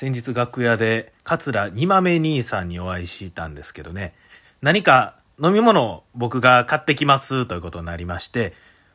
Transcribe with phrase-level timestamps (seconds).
[0.00, 4.14] 先日楽屋で桂二豆兄さんにお会いしたんですけどね、
[4.62, 8.54] 何か飲み物を僕が買ってきますということになりまして、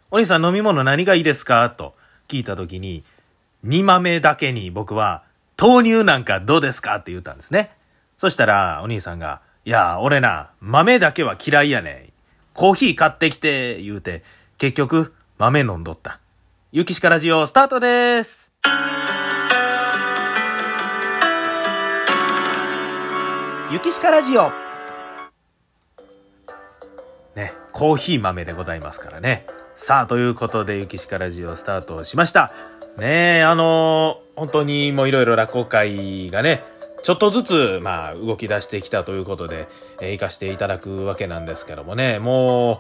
[0.10, 1.70] お兄さん飲み物何がいいですか？
[1.70, 1.94] と
[2.28, 3.04] 聞いた時に、
[3.62, 5.21] 二豆だけに僕は
[5.62, 6.96] 豆乳なんかどうですか？
[6.96, 7.70] って言ったんですね。
[8.18, 12.14] そしたらお兄さんが、いや、俺な、豆だけは嫌いやねん。
[12.56, 14.24] コーヒー買ってきて、言うて、
[14.58, 16.20] 結局、豆飲んどった。
[16.72, 18.52] ゆきしかラジオ、スタートです。
[23.75, 24.52] ゆきしかラジオ。
[27.35, 29.45] ね、コーヒー豆でございますからね。
[29.75, 32.53] さあ、ということで、ゆきしかラジオスタートしました。
[32.98, 36.63] ねえ、あのー、本当にもういろいろ落語会がね、
[37.03, 39.67] ちょっとずつ、まあ、動き出してきたということで、
[39.99, 42.79] えー、行かしていただくわけなんですけどもね、も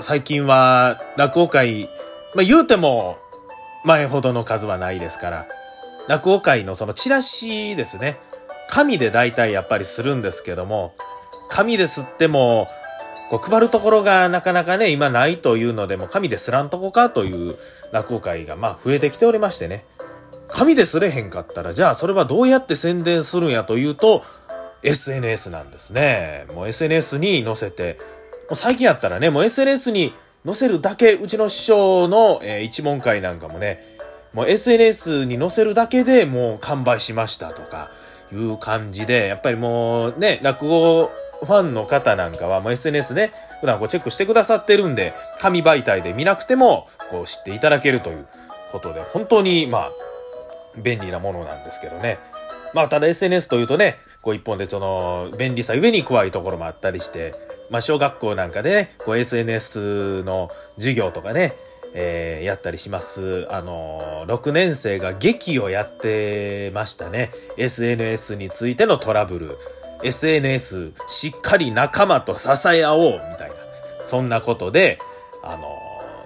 [0.00, 1.88] う、最近は、落語会、
[2.34, 3.18] まあ、言うても、
[3.84, 5.46] 前ほどの数はないですから、
[6.08, 8.18] 落語会のそのチラシですね。
[8.68, 10.94] 紙で大体やっぱりするんですけども、
[11.48, 12.68] 紙ですっても、
[13.30, 17.56] こう配るところがなかなかね、今ないというので、も紙ですらんとこかという
[17.92, 19.84] 落語会がまあ増えてきておりましてね。
[20.48, 24.22] 紙ですれへんかったら、じゃあそれはどうやって宣伝するんやというと、
[24.82, 26.46] SNS なんですね。
[26.54, 27.98] もう SNS に載せて、
[28.48, 30.12] もう最近やったらね、もう SNS に
[30.44, 33.82] 載せるだけ、うちの師匠の、えー、一問会なんかもね、
[34.32, 37.90] もう SNS に載せるだけでもう完売しましたとか、
[38.32, 41.10] いう感じで、やっぱりもうね、落語
[41.44, 48.26] ファンの方なんかはもう SNS ね、普段こうチェックしてくださってるんで、紙媒体で見なくても、こう知っていただけるという
[48.72, 49.90] ことで、本当に、まあ、
[50.82, 52.18] 便利なものなんですけどね。
[52.74, 57.34] まあ、ただ SNS というとね、こう一本でその、便利さ上に怖いところもあったりして、
[57.70, 61.52] まあ、小学校なんかでね、こう SNS の授業とかね、
[61.98, 63.48] えー、やったりします。
[63.50, 67.30] あのー、6年生が劇をやってましたね。
[67.56, 69.56] SNS についてのトラブル。
[70.04, 73.56] SNS しっかり仲間と支え合おうみたいな。
[74.06, 74.98] そんなことで、
[75.42, 75.74] あの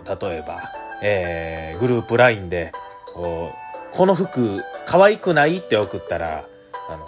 [0.04, 0.60] ー、例えば、
[1.02, 2.72] えー、グループ LINE で、
[3.14, 6.44] こう、この服可愛くないって送ったら、
[6.88, 7.06] あの、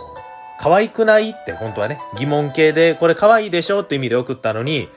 [0.60, 4.88] 可愛くないって本当はね、疑問形で、これ可愛いでしょって意味で送ったのに、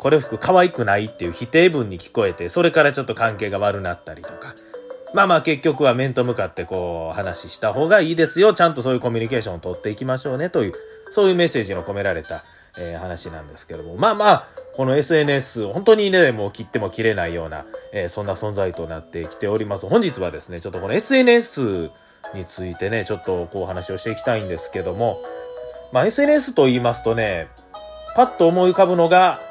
[0.00, 4.54] これ服可愛くないっていう否定文に聞こえて、それからちょっと関係が悪なったりとか。
[5.12, 8.54] まあまあ結局は面と向かってこう話した方がいいですよ。
[8.54, 10.72] ちゃんとそういうコミュニケーションを取っていきましょうねという、
[11.10, 12.42] そういうメッセージの込められた、
[12.78, 13.96] えー、話なんですけども。
[13.96, 14.44] まあまあ、
[14.74, 19.86] この SNS、本当にね、もう切っても切れないような、えー、そんな存在となってきております。
[19.86, 21.90] 本日はですね、ちょっとこの SNS
[22.34, 25.18] についてね、ちょっとこう話をしていきたいんですけども、
[25.92, 27.48] まあ SNS と言いますとね、
[28.14, 29.49] パッと思い浮かぶのが、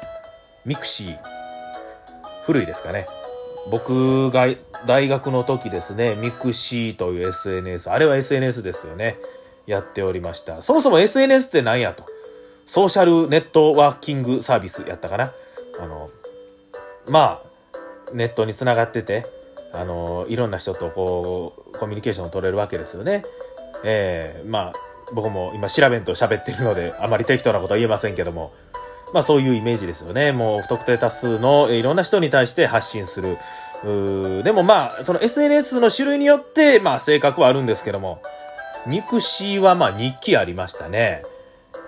[0.66, 1.18] ミクシー。
[2.44, 3.06] 古いですかね。
[3.70, 4.46] 僕が
[4.86, 9.16] 大学の時ですね、ミクシーという SNS、あれは SNS ですよね。
[9.66, 10.62] やっておりました。
[10.62, 12.04] そもそも SNS って何やと。
[12.66, 15.30] ソーシャルネットワーキングサービスやったかな。
[15.80, 16.10] あの、
[17.08, 17.50] まあ、
[18.12, 19.24] ネットにつながってて、
[19.72, 23.22] あの、いろんな人とこう、コミュニケーションを取れるわけですよね。
[23.84, 24.72] ええー、まあ、
[25.14, 28.52] 僕も今調べんと喋ってるので、あまり適当なことは言えませんけども、
[29.12, 30.32] まあそういうイメージですよね。
[30.32, 33.38] もう不特定多数のいろんな人に対して発信する。
[34.44, 38.20] でもまあ、その SNS の種類によって、まあ性格はあるんですけども、
[38.86, 41.22] 肉シはまあ日記ありましたね。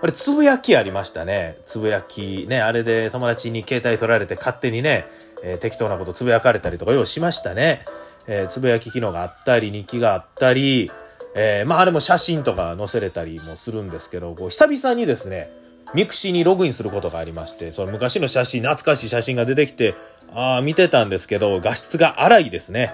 [0.01, 1.55] あれ、つぶやきありましたね。
[1.65, 2.45] つぶやき。
[2.49, 5.05] ね、あれで友達に携帯取られて勝手にね、
[5.45, 7.85] えー、適当なことつぶやかれたりとかようしましたね。
[8.27, 10.91] えー、つぶやき機能があったり、日記があったり、
[11.35, 15.47] えー、まああれも写真とか載せれたりもするんですけど、こう久々にですね、
[15.93, 19.95] ミクシーにログインすることがありまして、その昔の写真、懐かしい写真が出てきて、
[20.33, 22.93] ああ、見てたんですけど、画質が荒いですね。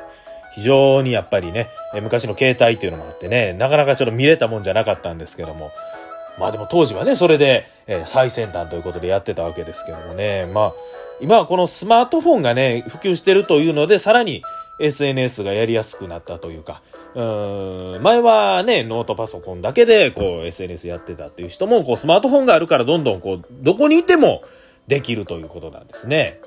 [0.55, 1.69] 非常にやっぱりね、
[2.01, 5.71] 昔の携帯っていうのもあってね、なかなかちょっと見れたもんじゃなかったんですけども。
[6.37, 10.49] まあでも当時はね、それで、え、最先端ということでやってたわけですけどもね。
[10.53, 10.73] まあ、
[11.21, 14.41] 今はこのスマートフォンがね、普及してるというので、さらに
[14.79, 16.81] SNS がやりやすくなったというか、
[17.15, 17.21] う
[17.97, 24.41] ん前はね、ノートパソコンだけでこう SNS やってたっていう人も、こうスマートフォンがあるからどんどんこう、どこにいても
[24.87, 26.39] できるということなんですね。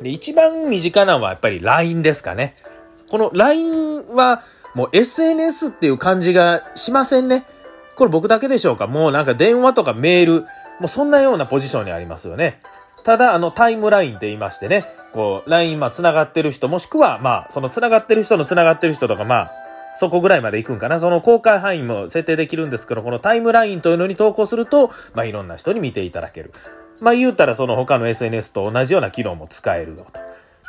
[0.00, 2.54] で、一番身近なのはやっぱり LINE ですかね。
[3.10, 4.42] この LINE は
[4.74, 7.44] もう SNS っていう感じがしませんね。
[7.96, 8.86] これ僕だけでしょうか？
[8.86, 10.46] もうなんか電話とかメール、も
[10.84, 12.60] うそんなようなポジションにありますよね。
[13.04, 19.50] ただ、あの、タイムラインって言いましてね、こう、LINE、まあ、繋がってる人、もしくは、まあ、その繋がってる人の繋がってる人とか、まあ、
[19.94, 21.00] そこぐらいまで行くんかな。
[21.00, 26.52] その公開範囲も設定できるんですけど、このタイムラインというのに投稿すると、まあ、いろんな人に見ていただける。
[27.00, 30.20] まあ、言うたらその他の SNS と同じような機能も使えるよと。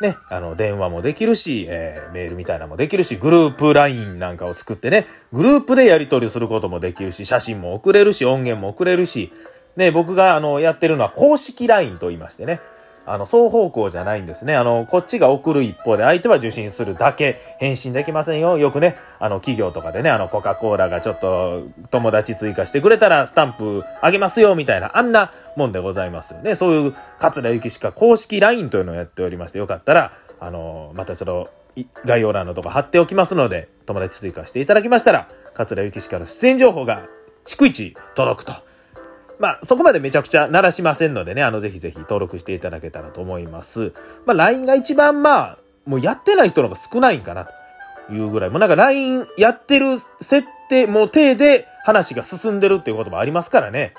[0.01, 9.31] ね、あの、電話もできるし、えー、メールみたいなのもできるし、グループ LINE なんかを作ってね、グループでやり取りすることもできるし、写真も送れるし、音源も送れるし、
[9.75, 12.59] ね、僕があの、やってるのは公式 LINE と言いましてね、
[13.06, 14.56] あの、双方向じゃないんですね。
[14.56, 18.57] あの、こっちが送る一方で相手は受信するだけ、返信できませんよ。
[18.57, 26.56] よくね、あの、企業とかでね、あの、コカ・コーラがちょっと友達追加してくれたらスタンプあげますよ、みたいな、あんなもんでございますよね。
[26.56, 31.50] そういう、桂ゆきしか公式 LINE というのをやっておりまして、よかったら、あの、またちょっと、
[32.06, 37.01] 概要欄のとこ貼っておきますので、友達追加していただきましたら、桂ゆきしかの出演情報が
[37.45, 38.53] 逐一届くと。
[39.41, 43.91] まあ、そこまでめちゃくちゃ鳴らしませんのでね、あの、ぜひぜひ登録していただけたらと思います。
[44.27, 47.51] まあ、LINE が一番まあ、もうやってない人の方が少ないんかなと
[48.13, 48.49] いうぐらい。
[48.51, 53.95] もうなんか LINE やってる設定、もう手で話が進んでるっていうこともありますからね。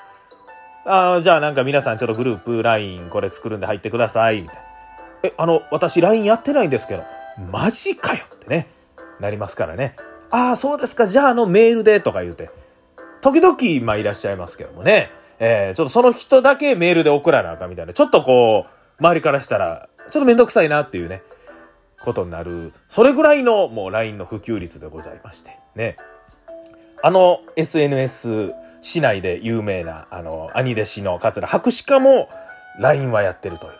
[0.85, 4.61] ああ、じゃあなんか皆さんちょっとグループ LINE これ作るんで入ってください、みたいな。
[5.23, 7.03] え、あの、私 LINE やってないんですけど、
[7.51, 8.67] マジかよってね、
[9.19, 9.95] なりますからね。
[10.31, 12.49] ああ、そうですか、じゃああのメールでとか言うて。
[13.21, 15.09] 時々、まあいらっしゃいますけどもね。
[15.39, 21.21] えー、ちょっとその人だけメールで送らなあかんみたいな、ちょっとこう、周りからしたら、ちょっとめんどくさいなっていうね、
[22.03, 25.97] ことになる、それぐらいのもう LINE の普及率でございまして、ね。
[27.01, 32.29] あの SNS 市内で有名な、あの、兄弟子の桂博士かも
[32.79, 33.73] LINE はやってるという。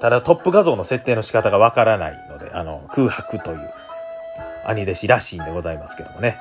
[0.00, 3.70] ただトップ画像の設定の仕方がわからないので、あの、空白という
[4.66, 6.38] 兄弟子らしいんでございますけどもね。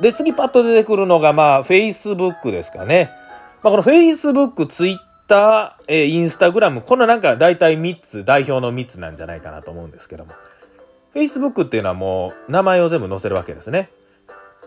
[0.00, 3.10] で、次パッと出てくるのが、まあ、Facebook ですかね。
[3.64, 10.34] まあ、この Facebook、Twitter、えー、Instagram、このなんか大体3つ、代表の3つなんじゃないかなと思うんですけども。
[11.14, 13.88] Facebook っていうのはもう名前を全部載せるわけですね。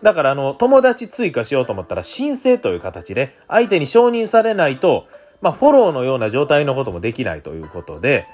[0.02, 5.06] だからあの、友達追加しようと思ったら申請という形で相手に承認されないと、
[5.42, 8.26] まあ、フォローのような状態のこともできないということで、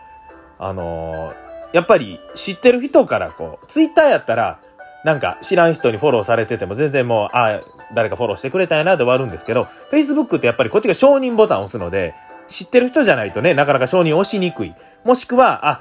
[0.58, 1.34] あのー、
[1.74, 4.60] やっぱり知ってる人からこう、Twitter やったら、
[5.04, 7.60] なんか知らん人にフォローされてても全然もう、ああ、
[7.94, 12.14] 誰かフォローしてくれたんやなで終わるんですけど、Facebook ってやっぱりこっちが承認ボタンを押すので、
[12.48, 14.74] 知ってる人じゃないとね、なかなか承認押しにくい。
[15.04, 15.80] もしくは、あ、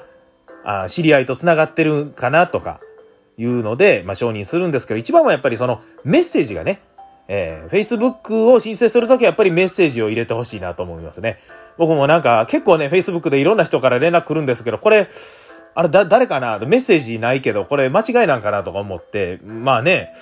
[0.83, 2.79] あ知り合いと繋がってるかなとか
[3.37, 6.81] いうので、まあ承認するんですけど、一番はやっぱりそのメッセージがね、
[7.27, 11.39] えー、Facebook を申請するときはやっぱりメッセージを入れてほしいなと思いますね。
[11.77, 15.07] 僕もなんか結構ね、Facebook でいろんな人から連絡来るんですけど、これ、
[15.75, 16.59] あれ、だ、誰かな？
[16.59, 20.13] メッセージないけど、これ間違いなんかなとか思って、まあね、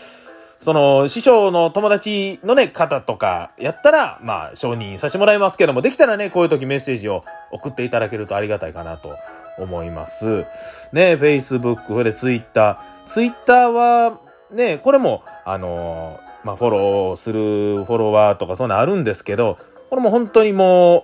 [0.61, 9.15] その、師匠の友達のね、方とかやったら、まあ、承認させてもらいますけども、できたらね、こういう時メッセージを送っていただけるとありがたいかなと
[9.57, 10.45] 思います。
[10.93, 12.77] ね、Facebook、それで Twitter。
[13.05, 14.19] Twitter は、
[14.51, 19.57] ね、これも、あのまあ、フォローするフォロワーとかそういうのあるんですけど、
[19.89, 21.03] これも本当にもう、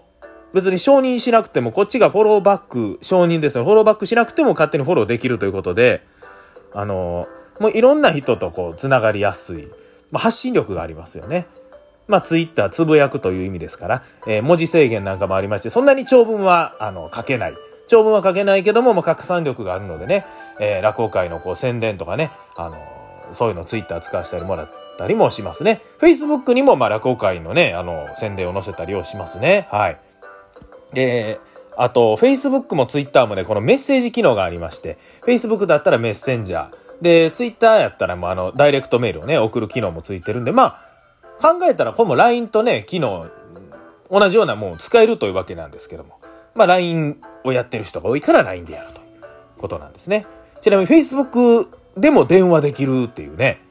[0.58, 3.64] 別に承認しなくても、こっちがフォローバック、承認ですよ。
[3.64, 6.02] フォローバックしなくても勝手にフォローできるということで、
[6.74, 7.28] あの、
[7.60, 9.68] もういろんな人とこう、つながりやすい。
[10.10, 11.46] まあ、発信力がありますよね。
[12.08, 17.54] まあ、ツイッター、つぶやくという意味ですから、えー、文字制限なんかもありまして、そんなに長文は、あの、書けない。
[17.88, 20.26] 長文は書けないけども、まあ、拡散力があるのでね、
[20.60, 22.78] えー、落語会のこう、宣伝とかね、あの、
[23.34, 25.82] そういうのツイッター使わせてもらったりもしますね。
[26.00, 29.68] Facebook にも、まあ、落語会のね、あの、宣伝を載せたりをしますね。
[29.70, 29.98] はい。
[30.94, 31.40] で、
[31.78, 36.76] あと、Facebook も Twitter もね、このメッセージ機能がありまして、Facebook だったらメッセンジャー。
[37.02, 43.28] で、Twitter やったらもうあの、ダイレクトメールをね、送る機能もついてるんで、まあ、考えたらこれも LINE とね、機能、
[44.10, 46.18] 同じようなもう使えるというわけなんですけども。
[46.56, 49.08] まあ、LINE をやってる人が多いから LINE でやるという
[49.60, 50.26] ことなんですね。
[50.60, 53.62] ちなみに Facebook でも電話できるっていうね。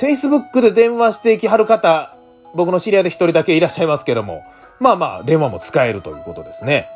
[0.00, 2.14] Facebook で電話していきはる方、
[2.54, 4.42] 僕の知り合いで一人だけいらっしゃいますけども、
[4.80, 6.88] まあまあ、電話も使えるということですね。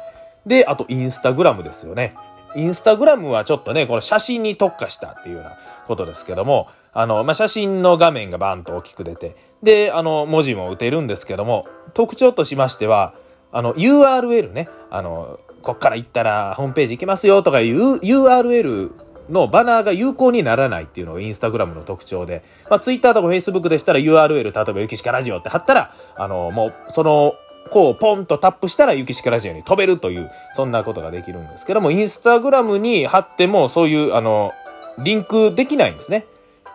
[0.46, 2.14] で、あと、インスタグラムですよね。
[2.56, 5.56] インスタグラムはちょっとね、この写真に特化したっていうような
[5.86, 13.14] ことですけども、あの、まあ、写真の画面がバンと大きく出て、で、あの、文字も打てるんですけども、特徴としましては、
[13.52, 18.92] あの、URL ね、あの、こっから行ったらホームページ行けますよとかいう URL
[19.28, 27.34] のバナーが有効にならないっていうのがインスタグラムの特徴で、まあ、ツイッターとかフェイスブックでしたら URL、例えばゆきしかラジオって貼ったら、あの、もう、その
[27.70, 34.52] こうポンとタップしたら雪しかラジオに飛べるという、そんなことができるんですけども、インスタグラムに貼ってもそういう、あの、
[34.98, 36.26] リンクできないんですね。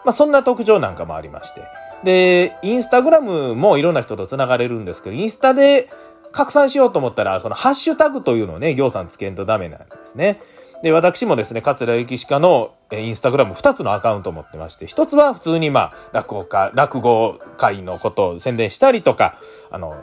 [0.04, 1.62] まあそんな特徴なんかもありまして。
[2.04, 5.90] で、インスタグラムもいろんな人と繋がれるんですけど、インスタで
[6.32, 10.40] 拡散しようと思ったら、そのハッシュタグというのをね、行さんつけんとダメなんですね。
[10.84, 19.36] で、私もですね、桂ゆきしかのインスタグラム2つのアカウントを持ってまして、1つは普通にまあ、落語家、落語会のことを宣伝したりとか、
[19.72, 19.96] あの、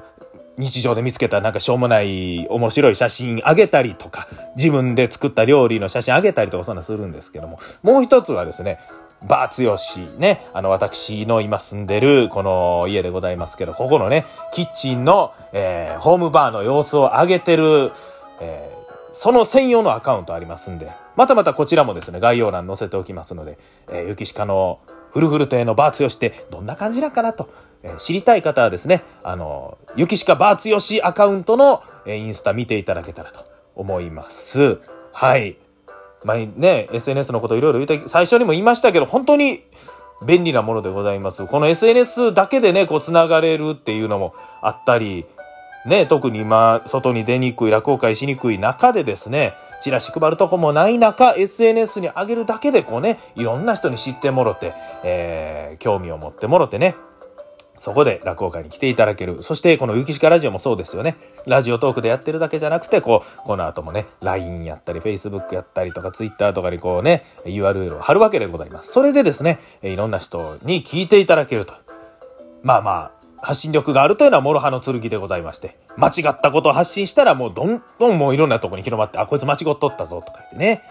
[0.58, 8.78] 日常で見つけたなんかしょうもない面白い写真あげたりとか、自分で作った料理の写真あげたりとかそんなするんですけども、もう一つはですね、
[9.26, 17.92] バーツヨシね、あの私の今住んでるこの家でございますけど、ここのね、キッチンの、えー、ホームバーの様子を上げてる、
[18.40, 23.58] えー、その専用のアカウントありますんで、またまたこちらもですね、概要欄載せておきますので、
[23.90, 24.80] えー、ゆきしかの
[25.12, 27.48] フルフル亭のバーツヨシってどんな感じなのかなと、
[27.82, 33.44] えー、知りたい方はですね、あの、ゆきしかバーツヨシアカウントの、えー、インスタ見ていただけたらと
[33.76, 34.80] 思います。
[35.12, 35.56] はい。
[36.24, 39.62] まあね、SNS のこといろいろ言って、最初にも言いましたけど、本当に
[40.24, 41.46] 便利なものでございます。
[41.46, 45.26] この SNS だけでね、こう繋がれるっていうのもあったり、
[45.84, 54.72] ね、特に今、外に出にくい、落語会しにくい中でですね、チラシ配るとこもない中、SNS に上げるだけでこうね、いろんな人に知ってもろて、
[55.02, 56.94] えー、興味を持ってもろてね、
[57.82, 59.42] そこで落語会に来ていただける。
[59.42, 61.16] そしてこのゆきしかラジオもそうですよね。
[61.48, 68.92] ラジオトークでやってるだけじゃなくて、こう、この後もね、LINE やったり、Facebook やったりとか、Twitter とかにこうね、URL を貼るわけでございます。
[68.92, 71.74] それでですね、いろんな人に聞いていただけると。
[72.62, 80.82] まあまあ、発信力があるというのは諸刃の剣でございまして、間違ったことを発信したらもうどんどんもういろんなとこに広まって、あ、こいつ間違っとったぞとか言ってね、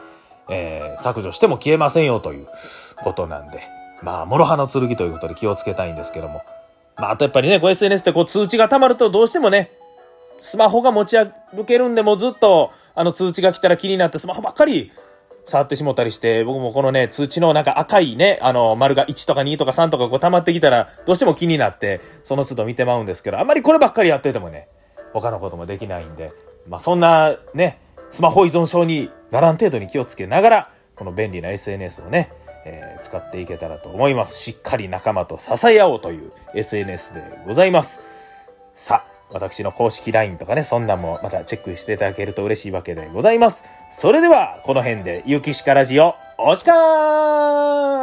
[0.50, 2.48] えー、削除しても消えませんよという
[3.04, 3.62] ことなんで、
[4.04, 6.44] まあ、諸刃の剣ということで気をつけたいんですけども、
[6.98, 9.72] まあ、あとやっぱりね、こう SNS ってこう通知が溜まるとどうしてもね、
[10.42, 14.92] スマホが持ち歩けるんでもずっと、あの通知が来たら気になってスマホばっかり
[15.46, 24.68] 触ってしもたりして、僕もこのね、通知のなんか赤いね、あの、丸が1とか2とか3とかこう溜まってきたら、どうしても気になって、その都度見てまうんですけど、あんまりこればっかりやっててもね、
[25.14, 26.32] 他のこともできないんで、
[26.68, 27.80] まあそんなね、
[28.10, 32.32] スマホ依存症にならん程度に気をつけながら、この便利な SNS をね、
[32.66, 34.38] えー、使っていけたらと思います。
[34.38, 38.02] しっかり仲間と支え合おうという SNS でございます。
[38.74, 43.64] さあ、私の公式 LINE とかね、そんなんもまたチェックしていただけると嬉しいわけでございます。
[43.90, 48.01] それでは、この辺で、ゆきしかラジオ、おしかー